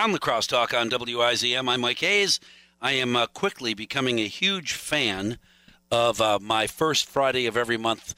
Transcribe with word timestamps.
On 0.00 0.12
the 0.12 0.18
crosstalk 0.18 0.72
on 0.72 0.88
WIZM, 0.88 1.68
I'm 1.68 1.82
Mike 1.82 1.98
Hayes. 1.98 2.40
I 2.80 2.92
am 2.92 3.14
uh, 3.16 3.26
quickly 3.26 3.74
becoming 3.74 4.18
a 4.18 4.26
huge 4.26 4.72
fan 4.72 5.38
of 5.90 6.22
uh, 6.22 6.38
my 6.40 6.66
first 6.66 7.06
Friday 7.06 7.44
of 7.44 7.54
every 7.54 7.76
month 7.76 8.14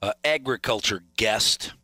uh, 0.00 0.12
agriculture 0.24 1.02
guest, 1.18 1.74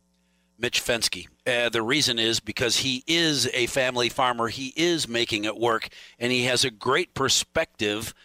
Mitch 0.57 0.83
Fenske. 0.83 1.27
Uh, 1.45 1.69
the 1.69 1.83
reason 1.83 2.17
is 2.17 2.39
because 2.39 2.77
he 2.77 3.03
is 3.05 3.47
a 3.53 3.67
family 3.67 4.09
farmer. 4.09 4.47
He 4.47 4.73
is 4.75 5.07
making 5.07 5.43
it 5.43 5.55
work, 5.55 5.89
and 6.17 6.31
he 6.31 6.45
has 6.45 6.65
a 6.65 6.71
great 6.71 7.13
perspective 7.13 8.15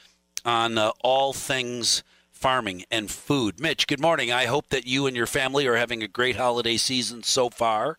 on 0.47 0.79
uh, 0.79 0.93
all 1.05 1.35
things 1.35 2.03
farming 2.31 2.85
and 2.91 3.11
food. 3.11 3.61
Mitch, 3.61 3.87
good 3.87 4.01
morning. 4.01 4.33
I 4.33 4.47
hope 4.47 4.71
that 4.71 4.87
you 4.87 5.07
and 5.07 5.15
your 5.15 5.27
family 5.27 5.67
are 5.67 5.77
having 5.77 6.03
a 6.03 6.09
great 6.09 6.37
holiday 6.37 6.79
season 6.79 7.23
so 7.23 7.51
far. 7.51 7.99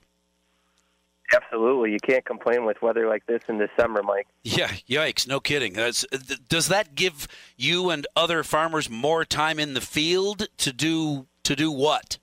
Absolutely, 1.36 1.92
you 1.92 2.00
can't 2.00 2.26
complain 2.26 2.66
with 2.66 2.82
weather 2.82 3.08
like 3.08 3.26
this 3.28 3.42
in 3.48 3.60
December, 3.60 4.02
Mike. 4.02 4.28
Yeah, 4.44 4.70
yikes! 4.90 5.28
No 5.28 5.40
kidding. 5.40 5.74
That's, 5.74 6.06
does 6.48 6.70
that 6.70 6.96
give 6.96 7.28
you 7.56 7.92
and 7.92 8.08
other 8.16 8.44
farmers 8.44 8.90
more 8.90 9.26
time 9.26 9.60
in 9.60 9.74
the 9.76 9.82
field 9.82 10.48
to 10.58 10.74
do 10.74 11.28
to 11.44 11.56
do 11.56 11.72
what? 11.72 12.18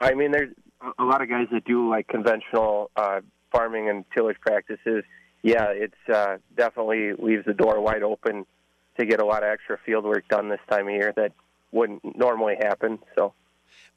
I 0.00 0.14
mean, 0.14 0.32
there's 0.32 0.52
a 0.98 1.04
lot 1.04 1.22
of 1.22 1.28
guys 1.28 1.46
that 1.52 1.64
do 1.64 1.88
like 1.88 2.08
conventional 2.08 2.90
uh, 2.96 3.20
farming 3.52 3.88
and 3.88 4.04
tillage 4.12 4.40
practices. 4.40 5.04
Yeah, 5.42 5.66
it's 5.68 5.94
uh, 6.12 6.38
definitely 6.56 7.12
leaves 7.12 7.44
the 7.44 7.54
door 7.54 7.80
wide 7.80 8.02
open 8.02 8.46
to 8.98 9.06
get 9.06 9.20
a 9.20 9.24
lot 9.24 9.44
of 9.44 9.50
extra 9.50 9.78
field 9.86 10.04
work 10.04 10.26
done 10.28 10.48
this 10.48 10.60
time 10.68 10.88
of 10.88 10.94
year 10.94 11.12
that 11.16 11.32
wouldn't 11.70 12.16
normally 12.16 12.56
happen. 12.60 12.98
So. 13.16 13.32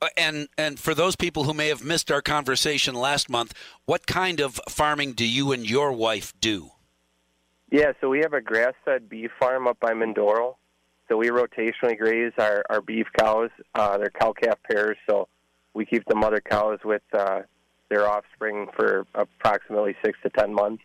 Uh, 0.02 0.10
and 0.16 0.48
and 0.58 0.80
for 0.80 0.94
those 0.94 1.16
people 1.16 1.44
who 1.44 1.54
may 1.54 1.70
have 1.70 1.84
missed 1.84 2.12
our 2.12 2.22
conversation 2.22 2.94
last 2.94 3.30
month, 3.30 3.54
what 3.86 4.06
kind 4.06 4.40
of 4.40 4.60
farming 4.70 5.14
do 5.14 5.28
you 5.28 5.52
and 5.52 5.68
your 5.70 5.92
wife 5.92 6.34
do? 6.40 6.70
Yeah, 7.72 7.92
so 8.00 8.08
we 8.08 8.20
have 8.20 8.34
a 8.34 8.42
grass-fed 8.42 9.10
beef 9.10 9.32
farm 9.40 9.68
up 9.68 9.80
by 9.80 9.92
Mindoro. 9.92 10.56
So 11.10 11.18
we 11.18 11.30
rotationally 11.30 11.98
graze 11.98 12.32
our, 12.38 12.64
our 12.70 12.82
beef 12.82 13.08
cows. 13.18 13.50
Uh, 13.74 13.98
they're 13.98 14.10
cow-calf 14.10 14.60
pairs, 14.70 14.98
so 15.10 15.28
we 15.74 15.86
keep 15.86 16.04
the 16.06 16.16
mother 16.16 16.42
cows 16.42 16.80
with 16.84 17.02
uh, 17.14 17.42
their 17.90 18.08
offspring 18.08 18.68
for 18.76 19.06
approximately 19.16 19.96
six 20.04 20.18
to 20.24 20.30
ten 20.30 20.54
months. 20.54 20.84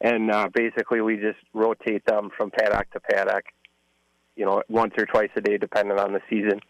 And 0.00 0.30
uh, 0.30 0.48
basically, 0.52 1.00
we 1.00 1.16
just 1.16 1.38
rotate 1.52 2.04
them 2.06 2.30
from 2.36 2.50
paddock 2.50 2.90
to 2.92 3.00
paddock, 3.00 3.44
you 4.36 4.44
know, 4.44 4.62
once 4.68 4.94
or 4.98 5.06
twice 5.06 5.30
a 5.36 5.40
day, 5.40 5.58
depending 5.58 5.98
on 5.98 6.12
the 6.12 6.20
season. 6.28 6.60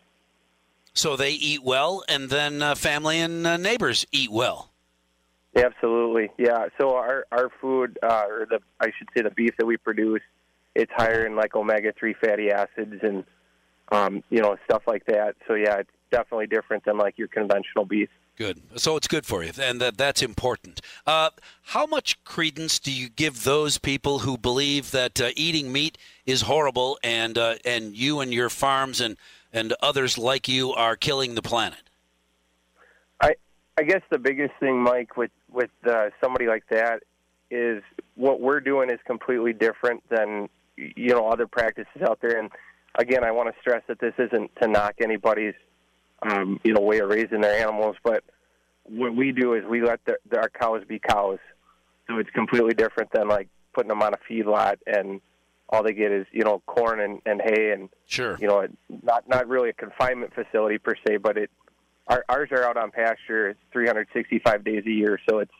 So 1.02 1.16
they 1.16 1.32
eat 1.32 1.64
well, 1.64 2.04
and 2.08 2.30
then 2.30 2.62
uh, 2.62 2.76
family 2.76 3.18
and 3.18 3.44
uh, 3.44 3.56
neighbors 3.56 4.06
eat 4.12 4.30
well. 4.30 4.70
Absolutely, 5.56 6.30
yeah. 6.38 6.66
So 6.80 6.94
our 6.94 7.26
our 7.32 7.50
food, 7.60 7.98
uh, 8.04 8.22
or 8.28 8.46
the 8.48 8.60
I 8.78 8.92
should 8.96 9.08
say, 9.12 9.22
the 9.24 9.32
beef 9.32 9.50
that 9.58 9.66
we 9.66 9.76
produce, 9.78 10.20
it's 10.76 10.92
higher 10.94 11.26
in 11.26 11.34
like 11.34 11.56
omega 11.56 11.92
three 11.98 12.14
fatty 12.14 12.52
acids 12.52 13.00
and 13.02 13.24
um, 13.90 14.22
you 14.30 14.40
know 14.40 14.56
stuff 14.64 14.82
like 14.86 15.04
that. 15.06 15.34
So 15.48 15.54
yeah, 15.54 15.78
it's 15.78 15.90
definitely 16.12 16.46
different 16.46 16.84
than 16.84 16.98
like 16.98 17.18
your 17.18 17.26
conventional 17.26 17.84
beef. 17.84 18.08
Good. 18.36 18.62
So 18.76 18.96
it's 18.96 19.08
good 19.08 19.26
for 19.26 19.42
you, 19.42 19.50
and 19.60 19.80
that, 19.80 19.98
that's 19.98 20.22
important. 20.22 20.80
Uh, 21.04 21.30
how 21.62 21.84
much 21.84 22.22
credence 22.22 22.78
do 22.78 22.92
you 22.92 23.08
give 23.08 23.42
those 23.42 23.76
people 23.76 24.20
who 24.20 24.38
believe 24.38 24.92
that 24.92 25.20
uh, 25.20 25.30
eating 25.34 25.72
meat 25.72 25.98
is 26.26 26.42
horrible, 26.42 26.96
and 27.02 27.36
uh, 27.36 27.56
and 27.64 27.96
you 27.96 28.20
and 28.20 28.32
your 28.32 28.48
farms 28.48 29.00
and 29.00 29.16
and 29.52 29.74
others 29.82 30.16
like 30.18 30.48
you 30.48 30.72
are 30.72 30.96
killing 30.96 31.34
the 31.34 31.42
planet? 31.42 31.82
I 33.20 33.34
I 33.78 33.82
guess 33.82 34.02
the 34.10 34.18
biggest 34.18 34.52
thing, 34.60 34.82
Mike, 34.82 35.16
with 35.16 35.30
with 35.50 35.70
uh, 35.88 36.10
somebody 36.22 36.46
like 36.46 36.64
that 36.70 37.02
is 37.50 37.82
what 38.14 38.40
we're 38.40 38.60
doing 38.60 38.90
is 38.90 38.98
completely 39.06 39.52
different 39.52 40.02
than 40.08 40.48
you 40.76 41.08
know 41.08 41.28
other 41.28 41.46
practices 41.46 42.02
out 42.02 42.18
there. 42.20 42.38
And 42.38 42.50
again, 42.96 43.24
I 43.24 43.30
want 43.30 43.54
to 43.54 43.60
stress 43.60 43.82
that 43.88 44.00
this 44.00 44.14
isn't 44.18 44.50
to 44.60 44.68
knock 44.68 44.94
anybody's 45.02 45.54
um, 46.22 46.60
you 46.64 46.72
know 46.72 46.80
way 46.80 46.98
of 47.00 47.10
raising 47.10 47.40
their 47.40 47.60
animals, 47.60 47.96
but 48.02 48.24
what 48.84 49.14
we 49.14 49.32
do 49.32 49.54
is 49.54 49.64
we 49.64 49.82
let 49.82 50.00
the, 50.06 50.16
our 50.36 50.50
cows 50.50 50.82
be 50.86 50.98
cows. 50.98 51.38
So 52.08 52.18
it's 52.18 52.30
completely 52.30 52.74
different 52.74 53.10
than 53.12 53.28
like 53.28 53.48
putting 53.74 53.88
them 53.88 54.02
on 54.02 54.12
a 54.12 54.18
feedlot 54.30 54.76
and 54.86 55.20
all 55.72 55.82
they 55.82 55.94
get 55.94 56.12
is 56.12 56.26
you 56.30 56.44
know 56.44 56.62
corn 56.66 57.00
and, 57.00 57.20
and 57.26 57.40
hay 57.40 57.72
and 57.72 57.88
sure 58.06 58.36
you 58.40 58.46
know 58.46 58.68
not 59.02 59.28
not 59.28 59.48
really 59.48 59.70
a 59.70 59.72
confinement 59.72 60.32
facility 60.34 60.78
per 60.78 60.94
se, 61.06 61.16
but 61.16 61.36
it 61.36 61.50
our, 62.08 62.24
ours 62.28 62.50
are 62.52 62.64
out 62.64 62.76
on 62.76 62.90
pasture 62.90 63.56
365 63.72 64.64
days 64.64 64.84
a 64.86 64.90
year, 64.90 65.18
so 65.28 65.38
it's 65.38 65.52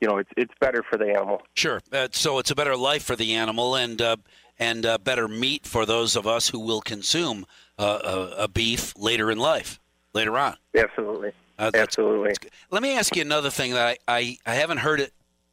you 0.00 0.08
know 0.08 0.18
it's 0.18 0.30
it's 0.36 0.52
better 0.60 0.84
for 0.88 0.98
the 0.98 1.08
animal. 1.08 1.42
Sure, 1.54 1.80
uh, 1.92 2.08
so 2.12 2.38
it's 2.38 2.50
a 2.50 2.54
better 2.54 2.76
life 2.76 3.02
for 3.02 3.16
the 3.16 3.34
animal 3.34 3.74
and 3.74 4.00
uh, 4.02 4.16
and 4.58 4.84
uh, 4.84 4.98
better 4.98 5.26
meat 5.26 5.66
for 5.66 5.86
those 5.86 6.16
of 6.16 6.26
us 6.26 6.48
who 6.50 6.58
will 6.58 6.82
consume 6.82 7.46
uh, 7.78 8.00
a, 8.38 8.44
a, 8.44 8.48
beef 8.48 8.94
later 8.96 9.30
in 9.30 9.38
life, 9.38 9.80
later 10.12 10.38
on. 10.38 10.56
Absolutely, 10.76 11.32
uh, 11.58 11.70
absolutely. 11.74 12.34
Let 12.70 12.82
me 12.82 12.96
ask 12.96 13.16
you 13.16 13.22
another 13.22 13.50
thing 13.50 13.72
that 13.72 13.98
I, 14.06 14.18
I 14.18 14.38
I 14.44 14.54
haven't 14.54 14.78
heard 14.78 15.00
it 15.00 15.12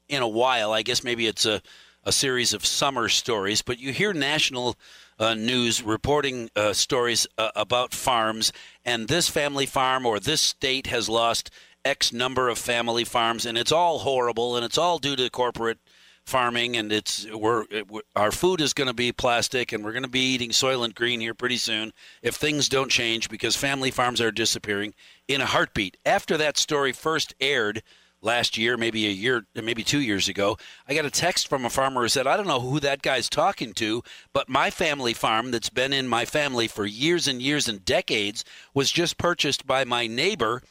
in 0.09 0.21
a 0.21 0.27
while. 0.27 0.73
I 0.73 0.81
guess 0.81 1.03
maybe 1.03 1.25
it's 1.27 1.45
a 1.45 1.61
a 2.03 2.11
series 2.11 2.53
of 2.53 2.65
summer 2.65 3.07
stories, 3.09 3.61
but 3.61 3.79
you 3.79 3.91
hear 3.91 4.13
national 4.13 4.75
uh, 5.19 5.33
news 5.35 5.83
reporting 5.83 6.49
uh, 6.55 6.73
stories 6.73 7.27
uh, 7.37 7.51
about 7.55 7.93
farms, 7.93 8.51
and 8.83 9.07
this 9.07 9.29
family 9.29 9.65
farm 9.65 10.05
or 10.05 10.19
this 10.19 10.41
state 10.41 10.87
has 10.87 11.07
lost 11.07 11.51
X 11.85 12.11
number 12.11 12.49
of 12.49 12.57
family 12.57 13.03
farms, 13.03 13.45
and 13.45 13.57
it's 13.57 13.71
all 13.71 13.99
horrible, 13.99 14.55
and 14.55 14.65
it's 14.65 14.77
all 14.77 14.97
due 14.97 15.15
to 15.15 15.29
corporate 15.29 15.79
farming, 16.23 16.75
and 16.75 16.91
it's 16.91 17.27
we're, 17.31 17.65
we're 17.89 18.01
our 18.15 18.31
food 18.31 18.61
is 18.61 18.73
going 18.73 18.87
to 18.87 18.93
be 18.93 19.11
plastic, 19.11 19.71
and 19.71 19.83
we're 19.83 19.91
going 19.91 20.03
to 20.03 20.09
be 20.09 20.33
eating 20.33 20.51
Soylent 20.51 20.95
Green 20.95 21.19
here 21.19 21.33
pretty 21.33 21.57
soon 21.57 21.93
if 22.21 22.35
things 22.35 22.69
don't 22.69 22.89
change 22.91 23.29
because 23.29 23.55
family 23.55 23.91
farms 23.91 24.21
are 24.21 24.31
disappearing 24.31 24.93
in 25.27 25.41
a 25.41 25.45
heartbeat. 25.45 25.97
After 26.05 26.37
that 26.37 26.57
story 26.57 26.93
first 26.93 27.33
aired 27.39 27.83
last 28.21 28.57
year, 28.57 28.77
maybe 28.77 29.07
a 29.07 29.11
year, 29.11 29.45
maybe 29.55 29.83
two 29.83 29.99
years 29.99 30.27
ago, 30.27 30.57
I 30.87 30.93
got 30.93 31.05
a 31.05 31.11
text 31.11 31.47
from 31.47 31.65
a 31.65 31.69
farmer 31.69 32.01
who 32.01 32.07
said, 32.07 32.27
I 32.27 32.37
don't 32.37 32.47
know 32.47 32.59
who 32.59 32.79
that 32.79 33.01
guy's 33.01 33.29
talking 33.29 33.73
to, 33.73 34.03
but 34.33 34.49
my 34.49 34.69
family 34.69 35.13
farm 35.13 35.51
that's 35.51 35.69
been 35.69 35.93
in 35.93 36.07
my 36.07 36.25
family 36.25 36.67
for 36.67 36.85
years 36.85 37.27
and 37.27 37.41
years 37.41 37.67
and 37.67 37.83
decades 37.83 38.45
was 38.73 38.91
just 38.91 39.17
purchased 39.17 39.65
by 39.65 39.83
my 39.83 40.07
neighbor 40.07 40.61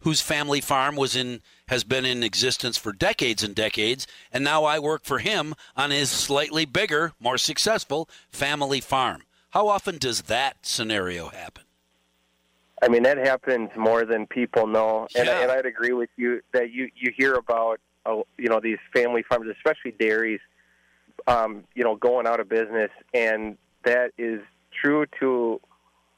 whose 0.00 0.20
family 0.20 0.60
farm 0.60 0.96
was 0.96 1.14
in 1.14 1.42
has 1.68 1.84
been 1.84 2.04
in 2.04 2.22
existence 2.22 2.76
for 2.76 2.92
decades 2.92 3.42
and 3.42 3.54
decades 3.54 4.06
and 4.32 4.42
now 4.42 4.64
I 4.64 4.78
work 4.78 5.04
for 5.04 5.18
him 5.18 5.54
on 5.76 5.90
his 5.90 6.10
slightly 6.10 6.64
bigger, 6.64 7.12
more 7.20 7.38
successful 7.38 8.08
family 8.28 8.80
farm. 8.80 9.22
How 9.50 9.68
often 9.68 9.98
does 9.98 10.22
that 10.22 10.64
scenario 10.64 11.28
happen? 11.28 11.64
I 12.82 12.88
mean, 12.88 13.02
that 13.02 13.18
happens 13.18 13.70
more 13.76 14.04
than 14.04 14.26
people 14.26 14.66
know, 14.66 15.06
and, 15.14 15.26
yeah. 15.26 15.42
and 15.42 15.50
I'd 15.50 15.66
agree 15.66 15.92
with 15.92 16.08
you 16.16 16.40
that 16.52 16.72
you 16.72 16.90
you 16.96 17.12
hear 17.16 17.34
about 17.34 17.80
uh, 18.06 18.22
you 18.38 18.48
know 18.48 18.60
these 18.60 18.78
family 18.94 19.22
farms, 19.22 19.48
especially 19.54 19.92
dairies, 19.92 20.40
um, 21.26 21.64
you 21.74 21.84
know, 21.84 21.96
going 21.96 22.26
out 22.26 22.40
of 22.40 22.48
business, 22.48 22.90
and 23.12 23.58
that 23.84 24.12
is 24.16 24.40
true 24.72 25.04
to 25.20 25.60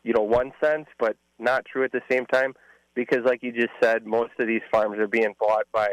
you 0.05 0.13
know 0.13 0.23
one 0.23 0.53
sense, 0.63 0.87
but 0.99 1.17
not 1.39 1.65
true 1.65 1.85
at 1.85 1.93
the 1.93 2.03
same 2.09 2.27
time 2.27 2.55
because, 2.95 3.25
like 3.25 3.43
you 3.43 3.53
just 3.53 3.73
said, 3.83 4.07
most 4.07 4.33
of 4.39 4.47
these 4.47 4.63
farms 4.71 4.99
are 4.99 5.09
being 5.09 5.35
bought 5.41 5.67
by 5.73 5.89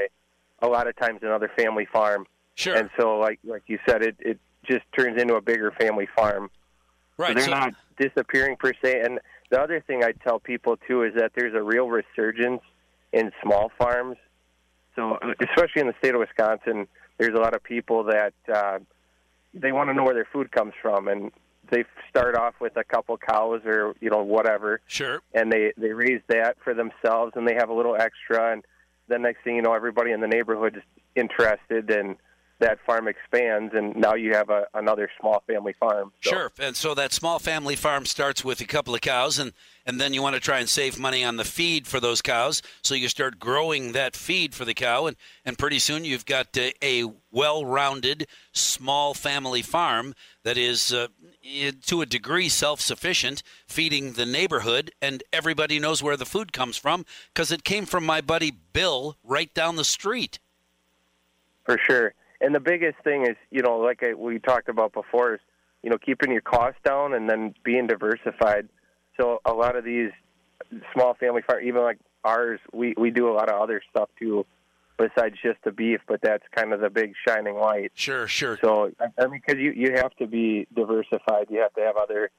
a 0.62 0.68
lot 0.68 0.88
of 0.88 0.96
times 0.97 1.19
another 1.24 1.51
family 1.57 1.88
farm, 1.91 2.28
sure. 2.56 2.75
and 2.75 2.91
so 3.00 3.18
like 3.18 3.40
like 3.44 3.63
you 3.66 3.80
said, 3.88 4.03
it 4.03 4.16
it 4.19 4.40
just 4.63 4.86
turns 4.96 5.19
into 5.19 5.36
a 5.36 5.41
bigger 5.41 5.72
family 5.72 6.07
farm. 6.16 6.51
Right, 7.18 7.30
so 7.30 7.34
they're 7.34 7.44
so, 7.46 7.51
not 7.51 7.74
disappearing 7.97 8.56
per 8.56 8.72
se, 8.84 9.01
and 9.01 9.19
the 9.49 9.59
other 9.59 9.81
thing 9.81 10.03
I 10.03 10.11
tell 10.11 10.39
people 10.39 10.77
too 10.87 11.03
is 11.03 11.13
that 11.15 11.31
there's 11.35 11.53
a 11.53 11.61
real 11.61 11.89
resurgence 11.89 12.61
in 13.11 13.31
small 13.43 13.71
farms. 13.77 14.17
So, 14.95 15.13
uh, 15.15 15.33
especially 15.41 15.81
in 15.81 15.87
the 15.87 15.95
state 15.99 16.13
of 16.13 16.19
Wisconsin, 16.19 16.87
there's 17.17 17.35
a 17.35 17.41
lot 17.41 17.53
of 17.53 17.63
people 17.63 18.03
that 18.06 18.33
uh, 18.53 18.79
they 19.53 19.71
want 19.71 19.89
to 19.89 19.94
know 19.94 20.03
where 20.03 20.13
their 20.13 20.27
food 20.31 20.51
comes 20.51 20.74
from, 20.81 21.07
and 21.07 21.31
they 21.71 21.85
start 22.09 22.35
off 22.35 22.56
with 22.59 22.75
a 22.77 22.83
couple 22.83 23.18
cows 23.18 23.62
or 23.65 23.95
you 24.00 24.09
know 24.09 24.24
whatever. 24.24 24.81
Sure. 24.88 25.21
And 25.33 25.51
they 25.51 25.74
they 25.77 25.94
raise 25.94 26.21
that 26.27 26.57
for 26.63 26.74
themselves, 26.74 27.33
and 27.35 27.47
they 27.47 27.56
have 27.56 27.69
a 27.69 27.74
little 27.74 27.95
extra, 27.95 28.53
and 28.53 28.63
the 29.07 29.18
next 29.18 29.44
thing 29.44 29.56
you 29.56 29.62
know, 29.62 29.74
everybody 29.74 30.12
in 30.12 30.21
the 30.21 30.27
neighborhood 30.27 30.77
is 30.77 30.83
interested 31.15 31.89
and 31.89 32.15
that 32.59 32.79
farm 32.85 33.07
expands, 33.07 33.73
and 33.73 33.95
now 33.95 34.15
you 34.15 34.33
have 34.33 34.50
a, 34.50 34.67
another 34.73 35.09
small 35.19 35.44
family 35.47 35.73
farm. 35.79 36.11
So. 36.21 36.29
Sure, 36.29 36.51
and 36.59 36.75
so 36.75 36.94
that 36.94 37.13
small 37.13 37.39
family 37.39 37.75
farm 37.75 38.06
starts 38.06 38.44
with 38.44 38.59
a 38.61 38.65
couple 38.65 38.94
of 38.94 39.01
cows, 39.01 39.39
and 39.39 39.53
and 39.85 40.00
then 40.00 40.13
you 40.13 40.21
want 40.21 40.35
to 40.35 40.41
try 40.41 40.59
and 40.59 40.69
save 40.69 41.00
money 41.00 41.23
on 41.23 41.38
the 41.38 41.45
feed 41.45 41.88
for 41.88 42.00
those 42.00 42.21
cows, 42.21 42.61
so 42.83 42.94
you 42.95 43.07
start 43.07 43.39
growing 43.39 43.94
that 43.94 44.15
feed 44.15 44.53
for 44.53 44.65
the 44.65 44.73
cow, 44.73 45.06
and 45.06 45.15
and 45.45 45.57
pretty 45.57 45.79
soon 45.79 46.06
you've 46.06 46.25
got 46.25 46.56
a, 46.57 46.73
a 46.83 47.09
well-rounded 47.31 48.27
small 48.51 49.13
family 49.13 49.62
farm 49.62 50.13
that 50.44 50.57
is. 50.57 50.94
Uh, 50.94 51.07
to 51.85 52.01
a 52.01 52.05
degree 52.05 52.50
self-sufficient 52.50 53.41
feeding 53.65 54.13
the 54.13 54.25
neighborhood 54.25 54.91
and 55.01 55.23
everybody 55.33 55.79
knows 55.79 56.03
where 56.03 56.17
the 56.17 56.25
food 56.25 56.53
comes 56.53 56.77
from 56.77 57.05
because 57.33 57.51
it 57.51 57.63
came 57.63 57.85
from 57.85 58.05
my 58.05 58.21
buddy 58.21 58.51
bill 58.73 59.17
right 59.23 59.51
down 59.53 59.75
the 59.75 59.83
street 59.83 60.38
For 61.63 61.79
sure. 61.88 62.13
And 62.41 62.56
the 62.56 62.59
biggest 62.59 62.97
thing 63.03 63.24
is, 63.24 63.36
you 63.51 63.62
know, 63.62 63.77
like 63.80 64.03
I, 64.03 64.13
we 64.13 64.39
talked 64.39 64.69
about 64.69 64.94
before, 64.94 65.36
is 65.36 65.39
you 65.83 65.89
know 65.89 65.97
keeping 65.97 66.31
your 66.31 66.41
costs 66.41 66.80
down 66.83 67.13
and 67.13 67.30
then 67.30 67.53
being 67.63 67.88
diversified. 67.88 68.69
So 69.19 69.41
a 69.45 69.53
lot 69.53 69.75
of 69.75 69.83
these 69.83 70.12
small 70.94 71.13
family 71.15 71.41
farm, 71.41 71.63
even 71.63 71.81
like 71.81 72.00
ours, 72.24 72.59
we 72.74 72.94
we 72.97 73.12
do 73.12 73.30
a 73.30 73.33
lot 73.33 73.50
of 73.50 73.62
other 73.62 73.81
stuff 73.89 74.09
too, 74.18 74.45
besides 74.97 75.36
just 75.44 75.59
the 75.63 75.71
beef. 75.71 76.00
But 76.07 76.21
that's 76.21 76.44
kind 76.56 76.74
of 76.74 76.80
the 76.80 76.89
big 76.89 77.13
shining 77.27 77.56
light. 77.56 77.91
Sure, 77.95 78.27
sure. 78.27 78.57
So 78.62 78.91
I 79.00 79.27
mean, 79.27 79.41
because 79.45 79.62
you 79.62 79.71
you 79.71 79.94
have 79.95 80.15
to 80.18 80.27
be 80.27 80.68
diversified, 80.74 81.47
you 81.50 81.59
have 81.59 81.74
to 81.74 81.81
have 81.81 81.97
other 81.97 82.31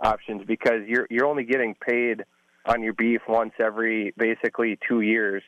options 0.00 0.44
because 0.46 0.82
you're 0.86 1.06
you're 1.10 1.26
only 1.26 1.44
getting 1.44 1.74
paid 1.74 2.24
on 2.66 2.82
your 2.82 2.94
beef 2.94 3.20
once 3.28 3.52
every 3.60 4.12
basically 4.16 4.78
two 4.88 5.00
years. 5.00 5.42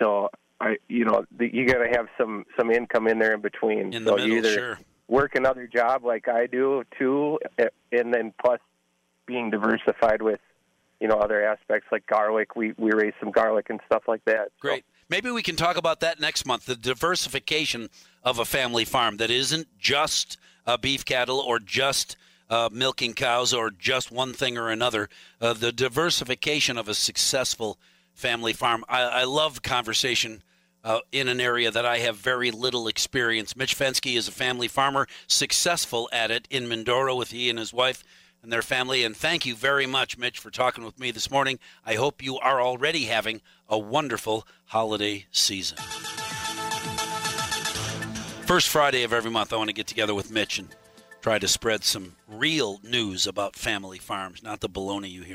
So 0.00 0.30
I, 0.60 0.76
you 0.88 1.04
know, 1.04 1.24
the, 1.36 1.52
you 1.52 1.66
got 1.66 1.78
to 1.78 1.88
have 1.88 2.06
some 2.18 2.44
some 2.58 2.70
income 2.70 3.06
in 3.06 3.18
there 3.18 3.34
in 3.34 3.40
between. 3.40 3.92
In 3.92 4.04
the 4.04 4.10
so 4.10 4.16
middle, 4.16 4.28
you 4.28 4.38
either 4.38 4.52
sure. 4.52 4.78
work 5.08 5.34
another 5.34 5.66
job 5.66 6.04
like 6.04 6.28
I 6.28 6.46
do 6.46 6.82
too, 6.98 7.38
and 7.92 8.14
then 8.14 8.32
plus 8.40 8.60
being 9.26 9.50
diversified 9.50 10.22
with, 10.22 10.40
you 11.00 11.08
know, 11.08 11.16
other 11.16 11.44
aspects 11.44 11.88
like 11.92 12.06
garlic. 12.06 12.56
We 12.56 12.72
we 12.78 12.92
raise 12.92 13.14
some 13.20 13.30
garlic 13.30 13.66
and 13.70 13.80
stuff 13.86 14.04
like 14.08 14.24
that. 14.24 14.48
So- 14.56 14.68
Great. 14.68 14.84
Maybe 15.08 15.30
we 15.30 15.42
can 15.42 15.54
talk 15.54 15.76
about 15.76 16.00
that 16.00 16.18
next 16.18 16.44
month. 16.46 16.66
The 16.66 16.74
diversification 16.74 17.90
of 18.24 18.40
a 18.40 18.44
family 18.44 18.84
farm 18.84 19.18
that 19.18 19.30
isn't 19.30 19.68
just 19.78 20.36
uh, 20.66 20.76
beef 20.76 21.04
cattle 21.04 21.38
or 21.38 21.60
just 21.60 22.16
uh, 22.50 22.68
milking 22.72 23.14
cows 23.14 23.54
or 23.54 23.70
just 23.70 24.10
one 24.10 24.32
thing 24.32 24.58
or 24.58 24.68
another. 24.68 25.08
Uh, 25.40 25.52
the 25.52 25.70
diversification 25.70 26.76
of 26.76 26.88
a 26.88 26.94
successful 26.94 27.78
family 28.16 28.52
farm. 28.52 28.84
I, 28.88 29.02
I 29.02 29.24
love 29.24 29.62
conversation 29.62 30.42
uh, 30.82 31.00
in 31.12 31.28
an 31.28 31.40
area 31.40 31.70
that 31.70 31.86
I 31.86 31.98
have 31.98 32.16
very 32.16 32.50
little 32.50 32.88
experience. 32.88 33.54
Mitch 33.54 33.78
Fenske 33.78 34.16
is 34.16 34.26
a 34.26 34.32
family 34.32 34.68
farmer, 34.68 35.06
successful 35.26 36.08
at 36.12 36.30
it 36.30 36.48
in 36.50 36.64
Mindoro 36.64 37.16
with 37.16 37.30
he 37.30 37.50
and 37.50 37.58
his 37.58 37.72
wife 37.72 38.02
and 38.42 38.52
their 38.52 38.62
family. 38.62 39.04
And 39.04 39.16
thank 39.16 39.44
you 39.44 39.54
very 39.54 39.86
much, 39.86 40.16
Mitch, 40.16 40.38
for 40.38 40.50
talking 40.50 40.84
with 40.84 40.98
me 40.98 41.10
this 41.10 41.30
morning. 41.30 41.58
I 41.84 41.94
hope 41.94 42.22
you 42.22 42.38
are 42.38 42.60
already 42.60 43.04
having 43.04 43.42
a 43.68 43.78
wonderful 43.78 44.46
holiday 44.66 45.26
season. 45.30 45.78
First 48.46 48.68
Friday 48.68 49.02
of 49.02 49.12
every 49.12 49.30
month, 49.30 49.52
I 49.52 49.56
want 49.56 49.70
to 49.70 49.74
get 49.74 49.88
together 49.88 50.14
with 50.14 50.30
Mitch 50.30 50.58
and 50.58 50.68
try 51.20 51.40
to 51.40 51.48
spread 51.48 51.82
some 51.82 52.14
real 52.28 52.78
news 52.84 53.26
about 53.26 53.56
family 53.56 53.98
farms, 53.98 54.42
not 54.42 54.60
the 54.60 54.68
baloney 54.68 55.10
you 55.10 55.22
hear. 55.22 55.34